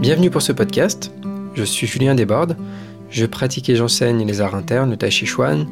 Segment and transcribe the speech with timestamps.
[0.00, 1.10] Bienvenue pour ce podcast.
[1.54, 2.56] Je suis Julien Desbordes.
[3.10, 5.66] Je pratique et j'enseigne les arts internes, le tai chi chuan,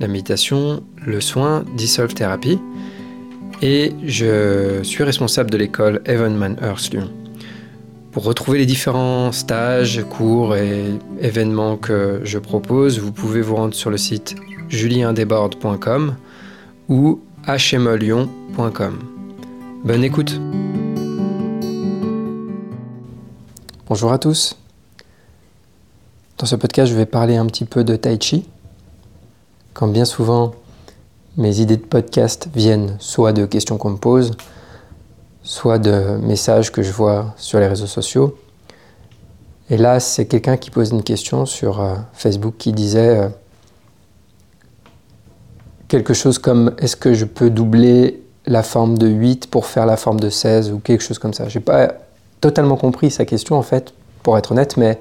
[0.00, 2.58] la méditation, le soin, Dissolve Therapy.
[3.62, 7.10] Et je suis responsable de l'école Evenman Earth Lyon.
[8.12, 10.84] Pour retrouver les différents stages, cours et
[11.22, 14.34] événements que je propose, vous pouvez vous rendre sur le site
[14.68, 16.16] juliendesbordes.com
[16.90, 18.98] ou hmlyon.com.
[19.84, 20.38] Bonne écoute
[23.90, 24.56] Bonjour à tous.
[26.38, 28.48] Dans ce podcast, je vais parler un petit peu de Tai Chi.
[29.74, 30.52] Quand bien souvent
[31.36, 34.30] mes idées de podcast viennent soit de questions qu'on me pose,
[35.42, 38.38] soit de messages que je vois sur les réseaux sociaux.
[39.70, 43.28] Et là, c'est quelqu'un qui pose une question sur euh, Facebook qui disait euh,
[45.88, 49.96] quelque chose comme est-ce que je peux doubler la forme de 8 pour faire la
[49.96, 51.48] forme de 16 ou quelque chose comme ça.
[52.40, 54.98] Totalement compris sa question en fait, pour être honnête, mais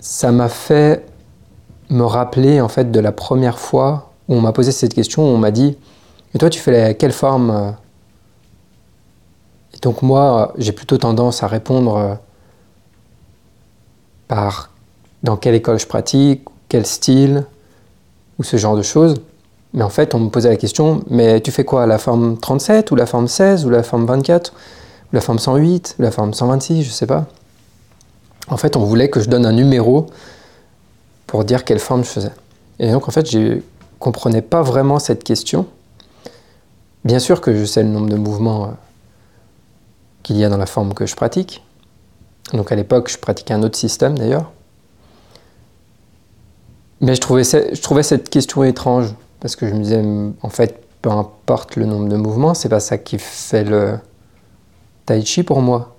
[0.00, 1.04] ça m'a fait
[1.90, 5.34] me rappeler en fait de la première fois où on m'a posé cette question, où
[5.34, 5.76] on m'a dit
[6.34, 7.70] Et toi tu fais quelle forme euh?
[9.74, 12.14] Et donc moi j'ai plutôt tendance à répondre euh,
[14.28, 14.70] par
[15.22, 17.44] dans quelle école je pratique, quel style,
[18.38, 19.20] ou ce genre de choses.
[19.74, 22.90] Mais en fait, on me posait la question, mais tu fais quoi La forme 37
[22.90, 24.52] ou la forme 16 ou la forme 24
[25.12, 27.26] la forme 108, la forme 126, je sais pas.
[28.48, 30.06] En fait, on voulait que je donne un numéro
[31.26, 32.32] pour dire quelle forme je faisais.
[32.78, 33.60] Et donc, en fait, je
[33.98, 35.66] comprenais pas vraiment cette question.
[37.04, 38.68] Bien sûr que je sais le nombre de mouvements euh,
[40.22, 41.62] qu'il y a dans la forme que je pratique.
[42.52, 44.50] Donc, à l'époque, je pratiquais un autre système d'ailleurs.
[47.00, 50.02] Mais je trouvais, je trouvais cette question étrange parce que je me disais,
[50.42, 53.98] en fait, peu importe le nombre de mouvements, c'est pas ça qui fait le,
[55.06, 55.96] tai chi pour moi.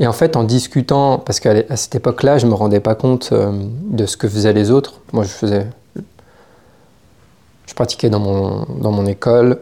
[0.00, 3.30] Et en fait, en discutant, parce qu'à cette époque-là, je ne me rendais pas compte
[3.32, 3.52] euh,
[3.90, 5.00] de ce que faisaient les autres.
[5.12, 5.66] Moi, je faisais.
[7.66, 9.60] Je pratiquais dans mon, dans mon école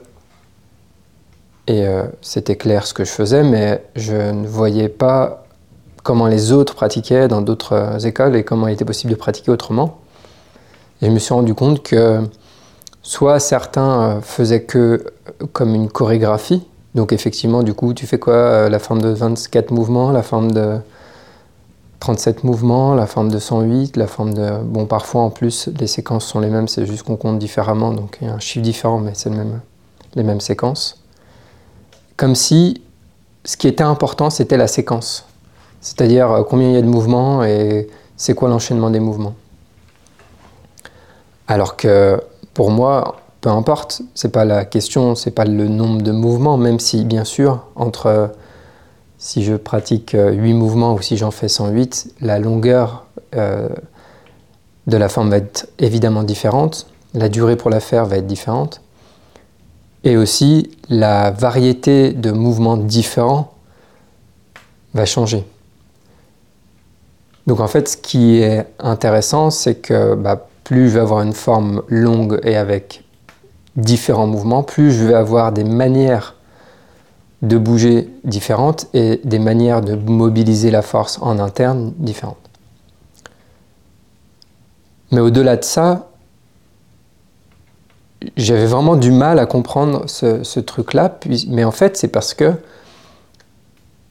[1.69, 5.47] et euh, c'était clair ce que je faisais, mais je ne voyais pas
[6.02, 9.50] comment les autres pratiquaient dans d'autres euh, écoles et comment il était possible de pratiquer
[9.52, 10.00] autrement.
[11.00, 12.20] Et je me suis rendu compte que
[13.02, 15.04] soit certains faisaient que
[15.52, 19.70] comme une chorégraphie, donc effectivement, du coup, tu fais quoi euh, La forme de 24
[19.70, 20.78] mouvements, la forme de
[22.00, 24.58] 37 mouvements, la forme de 108, la forme de...
[24.62, 28.19] Bon, parfois en plus, les séquences sont les mêmes, c'est juste qu'on compte différemment, donc
[28.20, 29.31] il y a un chiffre différent, mais c'est
[30.14, 31.02] les mêmes séquences.
[32.16, 32.82] Comme si
[33.44, 35.26] ce qui était important, c'était la séquence.
[35.81, 39.34] C'est-à-dire euh, combien il y a de mouvements et c'est quoi l'enchaînement des mouvements.
[41.48, 42.20] Alors que
[42.54, 46.78] pour moi, peu importe, c'est pas la question, c'est pas le nombre de mouvements, même
[46.78, 48.30] si bien sûr, entre
[49.19, 53.04] si je pratique 8 euh, mouvements ou si j'en fais 108, la longueur
[53.34, 53.69] euh,
[54.86, 58.81] de la forme va être évidemment différente, la durée pour la faire va être différente,
[60.04, 63.54] et aussi la variété de mouvements différents
[64.94, 65.44] va changer.
[67.48, 71.32] Donc en fait, ce qui est intéressant, c'est que bah, plus je vais avoir une
[71.32, 73.01] forme longue et avec
[73.76, 76.36] différents mouvements, plus je vais avoir des manières
[77.42, 82.36] de bouger différentes et des manières de mobiliser la force en interne différentes.
[85.10, 86.08] Mais au-delà de ça,
[88.36, 91.18] j'avais vraiment du mal à comprendre ce, truc-là,
[91.48, 92.52] mais en fait c'est parce que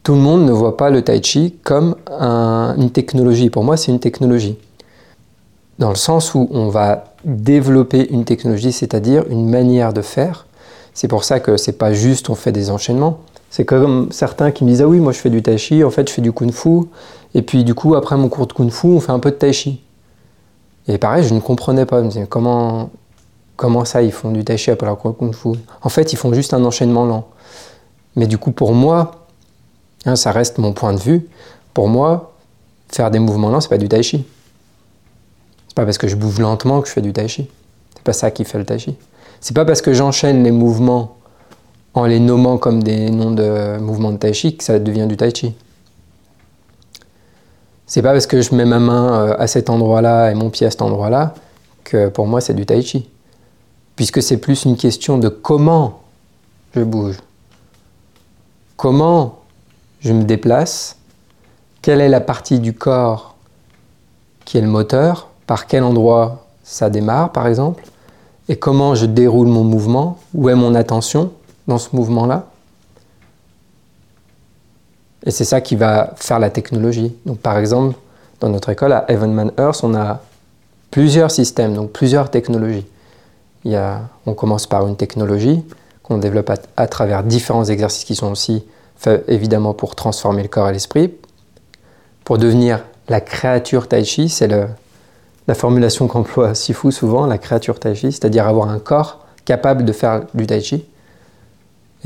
[0.03, 3.49] tout le monde ne voit pas le tai chi comme une technologie.
[3.49, 4.57] Pour moi c'est une technologie
[5.81, 10.45] dans le sens où on va développer une technologie, c'est-à-dire une manière de faire.
[10.93, 13.17] C'est pour ça que c'est pas juste on fait des enchaînements.
[13.49, 15.89] C'est comme certains qui me disent ah oui moi je fais du tai chi, en
[15.89, 16.83] fait je fais du kung fu
[17.33, 19.35] et puis du coup après mon cours de kung fu on fait un peu de
[19.35, 19.81] tai chi.
[20.87, 22.91] Et pareil je ne comprenais pas, comment
[23.55, 25.49] comment ça ils font du tai chi après leur cours de kung fu?
[25.81, 27.27] En fait ils font juste un enchaînement lent.
[28.15, 29.25] Mais du coup pour moi,
[30.05, 31.27] hein, ça reste mon point de vue.
[31.73, 32.33] Pour moi
[32.89, 34.25] faire des mouvements lents c'est pas du tai chi.
[35.71, 37.47] C'est pas parce que je bouge lentement que je fais du tai chi.
[37.95, 38.97] C'est pas ça qui fait le tai chi.
[39.39, 41.15] C'est pas parce que j'enchaîne les mouvements
[41.93, 45.15] en les nommant comme des noms de mouvements de tai chi que ça devient du
[45.15, 45.55] tai chi.
[47.85, 50.67] C'est pas parce que je mets ma main euh, à cet endroit-là et mon pied
[50.67, 51.35] à cet endroit-là
[51.85, 53.07] que pour moi c'est du tai chi.
[53.95, 56.01] Puisque c'est plus une question de comment
[56.75, 57.15] je bouge.
[58.75, 59.39] Comment
[60.01, 60.97] je me déplace,
[61.81, 63.35] quelle est la partie du corps
[64.43, 67.83] qui est le moteur, par quel endroit ça démarre, par exemple,
[68.49, 71.31] et comment je déroule mon mouvement, où est mon attention
[71.67, 72.47] dans ce mouvement-là.
[75.25, 77.15] Et c'est ça qui va faire la technologie.
[77.25, 77.95] Donc par exemple,
[78.39, 80.21] dans notre école à Evenman Earth, on a
[80.89, 82.85] plusieurs systèmes, donc plusieurs technologies.
[83.63, 85.63] Il y a, on commence par une technologie
[86.03, 88.63] qu'on développe à, travers différents exercices qui sont aussi
[88.97, 91.13] faits évidemment pour transformer le corps et l'esprit.
[92.23, 94.47] Pour devenir la créature tai chi, c'est
[95.51, 99.91] la formulation qu'emploie Sifu souvent, la créature tai chi, c'est-à-dire avoir un corps capable de
[99.91, 100.85] faire du tai chi.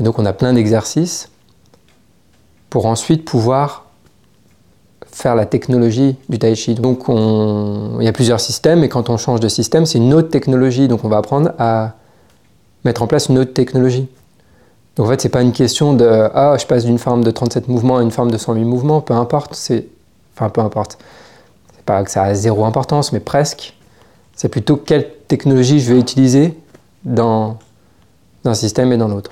[0.00, 1.30] Et donc on a plein d'exercices
[2.70, 3.84] pour ensuite pouvoir
[5.12, 6.74] faire la technologie du tai chi.
[6.74, 10.30] Donc il y a plusieurs systèmes et quand on change de système, c'est une autre
[10.30, 10.88] technologie.
[10.88, 11.92] Donc on va apprendre à
[12.84, 14.08] mettre en place une autre technologie.
[14.96, 16.04] Donc en fait, c'est pas une question de
[16.34, 19.14] ah, je passe d'une forme de 37 mouvements à une forme de 108 mouvements, peu
[19.14, 19.86] importe, c'est
[20.34, 20.98] enfin peu importe.
[21.86, 23.74] Pas que ça a zéro importance, mais presque.
[24.34, 26.54] C'est plutôt quelle technologie je vais utiliser
[27.04, 27.56] dans
[28.44, 29.30] un système et dans l'autre.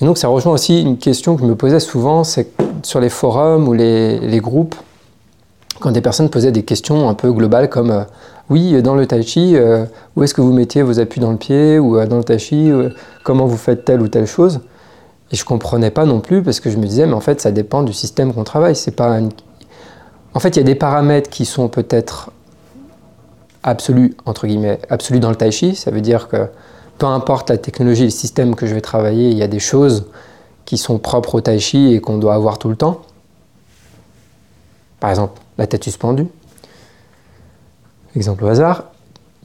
[0.00, 2.50] Et donc ça rejoint aussi une question que je me posais souvent, c'est
[2.82, 4.74] sur les forums ou les, groupes,
[5.80, 8.02] quand des personnes posaient des questions un peu globales comme euh,
[8.50, 11.38] oui, dans le tai chi, euh, où est-ce que vous mettiez vos appuis dans le
[11.38, 12.70] pied ou euh, dans le tai chi,
[13.22, 14.60] comment vous faites telle ou telle chose?
[15.32, 17.52] Et je comprenais pas non plus parce que je me disais mais en fait ça
[17.52, 18.74] dépend du système qu'on travaille.
[18.96, 19.20] Pas
[20.34, 22.30] en fait il y a des paramètres qui sont peut-être
[23.62, 25.74] absolus absolus dans le tai chi.
[25.74, 26.48] Ça veut dire que
[26.98, 30.06] peu importe la technologie, le système que je vais travailler, il y a des choses
[30.64, 33.02] qui sont propres au tai chi et qu'on doit avoir tout le temps.
[35.00, 36.26] Par exemple, la tête suspendue.
[38.16, 38.84] Exemple au hasard.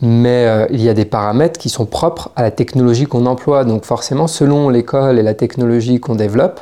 [0.02, 3.66] Mais euh, il y a des paramètres qui sont propres à la technologie qu'on emploie.
[3.66, 6.62] Donc forcément, selon l'école et la technologie qu'on développe,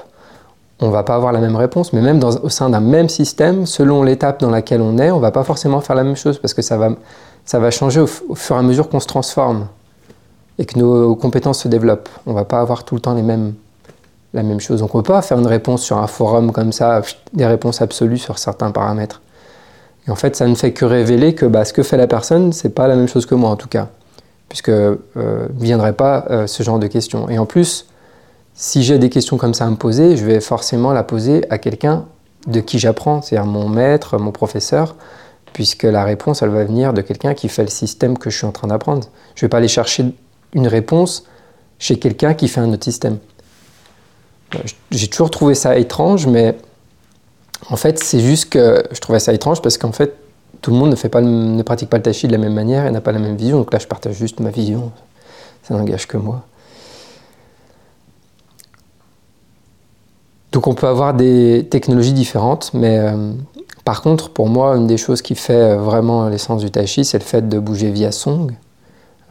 [0.79, 1.93] on va pas avoir la même réponse.
[1.93, 5.31] Mais même au sein d'un même système, selon l'étape dans laquelle on est, on va
[5.31, 6.91] pas forcément faire la même chose parce que ça va,
[7.45, 9.67] ça va changer au fur et à mesure qu'on se transforme
[10.59, 12.09] et que nos compétences se développent.
[12.25, 13.53] On va pas avoir tout le temps les mêmes,
[14.33, 14.79] la même chose.
[14.81, 17.01] Donc on ne peut pas faire une réponse sur un forum comme ça,
[17.33, 19.21] des réponses absolues sur certains paramètres.
[20.07, 22.53] Et en fait, ça ne fait que révéler que bah, ce que fait la personne,
[22.53, 23.89] c'est pas la même chose que moi en tout cas,
[24.47, 27.29] puisque euh, ne viendrait pas euh, ce genre de questions.
[27.29, 27.87] Et en plus,
[28.59, 31.59] si j'ai des questions comme ça à me poser, je vais forcément la poser à
[31.59, 32.05] quelqu'un
[32.47, 34.95] de qui j'apprends, c'est-à-dire mon maître, mon professeur,
[35.53, 38.47] puisque la réponse, elle va venir de quelqu'un qui fait le système que je suis
[38.47, 39.07] en train d'apprendre.
[39.35, 40.05] Je ne vais pas aller chercher
[40.53, 41.25] une réponse
[41.77, 43.19] chez quelqu'un qui fait un autre système.
[44.89, 46.57] J'ai toujours trouvé ça étrange, mais
[47.69, 50.15] en fait, c'est juste que je trouvais ça étrange parce qu'en fait,
[50.61, 52.87] tout le monde ne, fait pas, ne pratique pas le tai de la même manière
[52.87, 53.59] et n'a pas la même vision.
[53.59, 54.91] Donc là, je partage juste ma vision.
[55.61, 56.43] Ça n'engage que moi.
[60.57, 63.31] Donc on peut avoir des technologies différentes, mais euh,
[63.85, 67.23] par contre, pour moi, une des choses qui fait vraiment l'essence du tai c'est le
[67.23, 68.55] fait de bouger via song.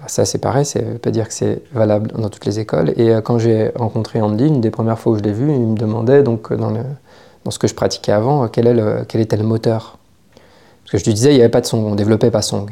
[0.07, 2.93] Ça, c'est pareil, veut pas dire que c'est valable dans toutes les écoles.
[2.97, 5.67] Et euh, quand j'ai rencontré Andy, une des premières fois où je l'ai vu, il
[5.67, 9.99] me demandait, donc, euh, dans, ce que je pratiquais avant, euh, quel, était le moteur.
[10.85, 12.71] Parce que je lui disais, il n'y avait pas de song, on développait pas song.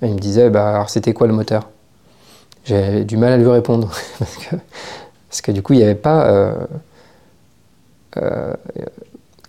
[0.00, 1.68] Et il me disait, bah, c'était quoi le moteur?
[2.64, 3.90] J'ai du mal à lui répondre.
[5.28, 6.56] parce, que, du coup, il n'y avait pas.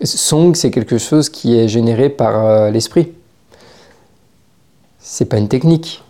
[0.04, 3.14] Song, c'est quelque chose qui est généré par l'esprit.
[5.00, 6.04] C'est pas une technique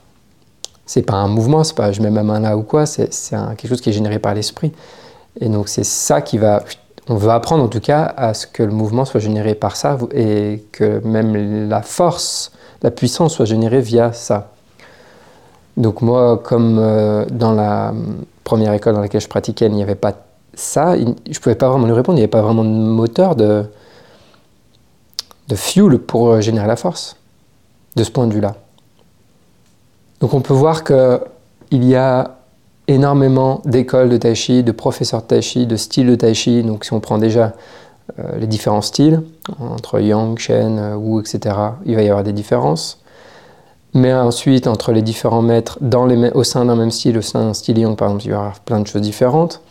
[0.92, 3.68] c'est pas un mouvement, c'est pas je mets ma main là ou quoi, c'est quelque
[3.68, 4.74] chose qui est généré par l'esprit.
[5.40, 6.64] Et donc c'est ça qui va,
[7.08, 9.98] on va apprendre en tout cas à ce que le mouvement soit généré par ça
[10.14, 12.52] et que même la force,
[12.84, 14.52] la puissance soit générée via ça.
[15.78, 17.94] Donc moi, comme euh, dans la
[18.44, 20.14] première école dans laquelle je pratiquais, il n'y avait pas
[20.54, 23.36] ça, je ne pouvais pas vraiment lui répondre, il n'y avait pas vraiment de moteur,
[23.36, 23.66] de,
[25.48, 27.16] de fuel pour générer la force,
[27.96, 28.56] de ce point de vue-là.
[30.20, 32.38] Donc on peut voir qu'il y a
[32.88, 36.64] énormément d'écoles de tai chi, de professeurs de tai chi, de styles de tai chi.
[36.64, 37.54] Donc si on prend déjà
[38.20, 39.22] euh, les différents styles,
[39.60, 41.56] entre Yang, Shen, euh, Wu, etc.,
[41.86, 43.00] il va y avoir des différences.
[43.94, 47.42] Mais ensuite, entre les différents maîtres, dans les, au sein d'un même style, au sein
[47.42, 49.62] d'un style Yang, par exemple, il va y avoir plein de choses différentes.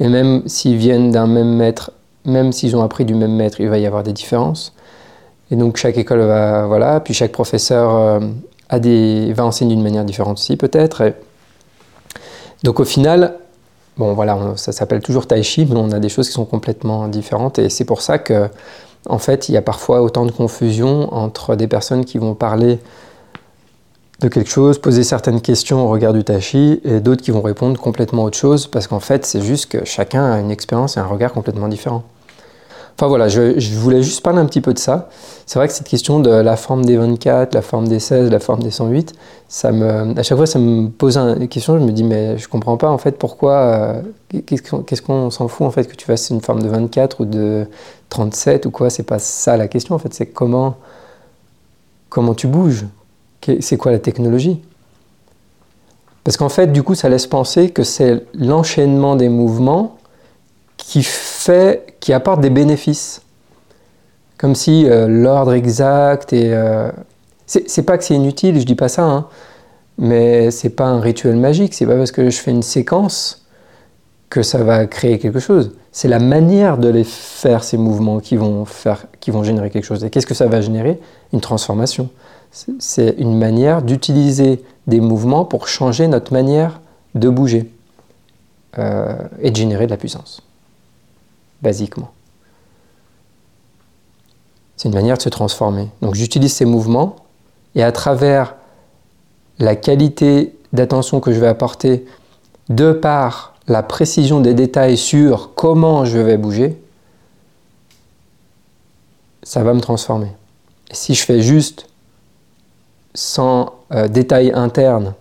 [0.00, 1.92] Et même s'ils viennent d'un même maître,
[2.24, 4.72] même s'ils ont appris du même maître, il va y avoir des différences.
[5.50, 10.04] Et donc chaque école va, voilà, puis chaque professeur euh, des, va enseigner d'une manière
[10.04, 11.12] différente aussi peut-être.
[12.64, 13.34] Donc au final,
[13.96, 17.08] bon voilà, ça s'appelle toujours tai chi, mais on a des choses qui sont complètement
[17.08, 18.48] différentes et c'est pour ça que
[19.08, 22.78] en fait il y a parfois autant de confusion entre des personnes qui vont parler
[24.20, 27.42] de quelque chose, poser certaines questions au regard du tai chi et d'autres qui vont
[27.42, 31.00] répondre complètement autre chose parce qu'en fait c'est juste que chacun a une expérience et
[31.00, 32.02] un regard complètement différent.
[32.96, 35.08] Enfin voilà, je, voulais juste parler un petit peu de ça.
[35.46, 38.40] C'est vrai que cette question de la forme des 24, la forme des 16, la
[38.40, 39.14] forme des 108,
[39.46, 42.76] ça à chaque fois ça me pose une question, je me dis mais je comprends
[42.76, 43.52] pas en fait pourquoi,
[44.32, 47.24] euh, qu'est-ce qu'on s'en fout en fait que tu fasses une forme de 24 ou
[47.24, 47.68] de
[48.08, 50.74] 37 ou quoi, c'est pas ça la question en fait, c'est comment,
[52.08, 52.84] comment tu bouges,
[53.60, 54.60] c'est quoi la technologie?
[56.24, 59.96] Parce qu'en fait du coup ça laisse penser que c'est l'enchaînement des mouvements
[60.76, 63.22] qui fait, qui apporte des bénéfices.
[64.36, 66.52] Comme si euh, l'ordre exact et.
[66.52, 66.90] Euh,
[67.48, 69.26] c'est pas que c'est inutile, je dis pas ça, hein,
[69.96, 73.46] mais c'est pas un rituel magique, c'est pas parce que je fais une séquence
[74.28, 75.72] que ça va créer quelque chose.
[75.90, 79.84] C'est la manière de les faire, ces mouvements, qui vont, faire, qui vont générer quelque
[79.84, 80.04] chose.
[80.04, 81.00] Et qu'est-ce que ça va générer?
[81.32, 82.10] Une transformation.
[82.50, 86.80] C'est une manière d'utiliser des mouvements pour changer notre manière
[87.14, 87.70] de bouger
[88.78, 90.42] euh, et de générer de la puissance,
[91.62, 92.10] basiquement.
[94.76, 95.88] C'est une manière de se transformer.
[96.02, 97.16] Donc j'utilise ces mouvements
[97.74, 98.54] et à travers
[99.58, 102.06] la qualité d'attention que je vais apporter
[102.68, 106.80] de par la précision des détails sur comment je vais bouger,
[109.42, 110.30] ça va me transformer.
[110.90, 111.87] Et si je fais juste
[113.18, 115.12] sans euh, détails internes,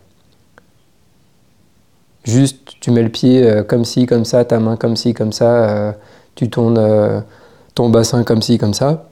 [2.26, 5.34] juste tu mets le pied euh, comme ci, comme ça, ta main comme ci, comme
[5.34, 5.92] ça, euh,
[6.36, 7.24] tu tournes
[7.74, 9.06] ton bassin comme ci, comme ça,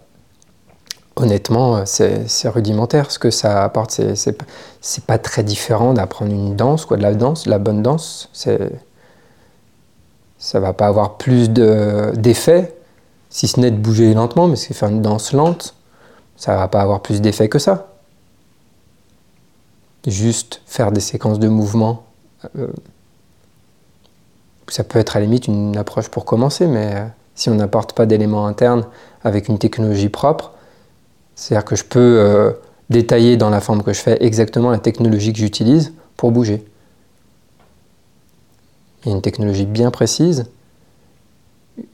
[1.15, 3.09] honnêtement, euh, c'est rudimentaire.
[3.09, 7.47] Ce que ça apporte, c'est pas très différent d'apprendre une danse, quoi, de la danse,
[7.47, 8.29] la bonne danse.
[10.37, 12.75] Ça va pas avoir plus d'effet,
[13.31, 15.73] si ce n'est de bouger lentement, mais c'est faire une danse lente,
[16.35, 17.94] ça va pas avoir plus d'effet que ça.
[20.07, 22.05] Juste faire des séquences de mouvements.
[22.57, 22.67] Euh,
[24.67, 27.93] ça peut être à la limite une approche pour commencer, mais euh, si on n'apporte
[27.93, 28.85] pas d'éléments internes
[29.23, 30.51] avec une technologie propre,
[31.35, 32.51] c'est-à-dire que je peux euh,
[32.89, 36.63] détailler dans la forme que je fais exactement la technologie que j'utilise pour bouger.
[39.03, 40.45] Il y a une technologie bien précise,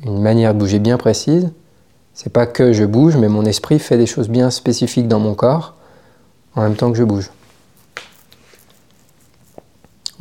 [0.06, 1.50] une manière de bouger bien précise.
[2.14, 5.34] C'est pas que je bouge, mais mon esprit fait des choses bien spécifiques dans mon
[5.34, 5.76] corps
[6.56, 7.30] en même temps que je bouge.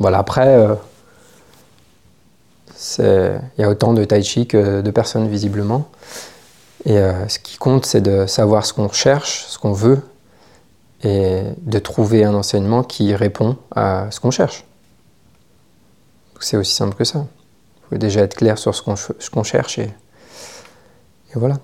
[0.01, 0.57] Voilà, après,
[2.97, 5.91] euh, il y a autant de tai chi que de personnes visiblement.
[6.85, 10.01] Et euh, ce qui compte, c'est de savoir ce qu'on cherche, ce qu'on veut,
[11.03, 14.65] et de trouver un enseignement qui répond à ce qu'on cherche.
[16.39, 17.19] C'est aussi simple que ça.
[17.19, 18.81] Il faut déjà être clair sur ce
[19.29, 19.91] qu'on cherche et,
[21.35, 21.59] voilà.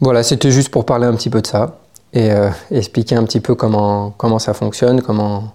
[0.00, 1.78] Voilà, c'était juste pour parler un petit peu de ça
[2.12, 5.54] et euh, expliquer un petit peu comment, comment ça fonctionne, comment,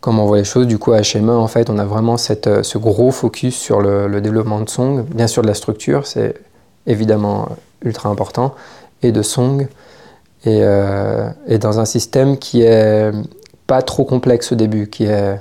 [0.00, 0.66] comment on voit les choses.
[0.66, 3.80] Du coup, à HME, en fait, on a vraiment cette, euh, ce gros focus sur
[3.80, 6.34] le, développement de Song, bien sûr de la structure, c'est
[6.86, 7.48] évidemment
[7.82, 8.54] ultra important,
[9.02, 9.68] et de Song,
[10.44, 13.12] et, euh, et, dans un système qui est
[13.66, 15.38] pas trop complexe au début, qui, est,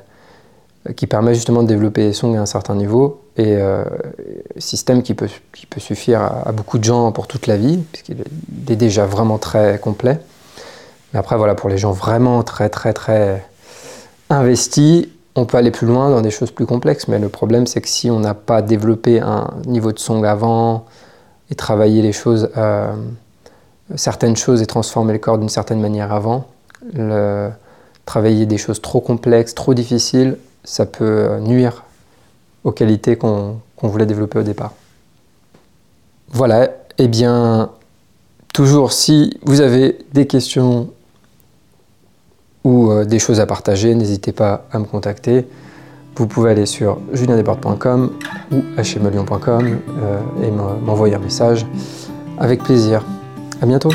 [0.96, 3.86] qui permet justement de développer Song à un certain niveau, et euh,
[4.58, 8.18] système qui peut, qui peut suffire à, beaucoup de gens pour toute la vie, puisqu'il
[8.70, 10.20] est déjà vraiment très complet.
[11.14, 13.49] Mais après, voilà, pour les gens vraiment très, très, très
[14.30, 17.82] investis, on peut aller plus loin dans des choses plus complexes, mais le problème c'est
[17.82, 20.86] que si on n'a pas développé un niveau de song avant,
[21.52, 22.94] et travailler les choses, euh,
[23.96, 26.48] certaines choses et transformer le corps d'une certaine manière avant.
[26.94, 27.50] Le,
[28.06, 31.84] travailler des choses trop complexes, trop difficiles, ça peut nuire
[32.64, 34.74] aux qualités qu'on voulait développer au départ.
[36.30, 37.72] Voilà, et eh bien,
[38.54, 40.90] toujours si vous avez des questions
[42.64, 45.48] ou euh, des choses à partager, n'hésitez pas à me contacter.
[46.16, 48.12] Vous pouvez aller sur juliendesportes.com
[48.52, 51.66] ou hmelion.com euh, et m'envoyer un message
[52.38, 53.06] avec plaisir.
[53.62, 53.92] À bientôt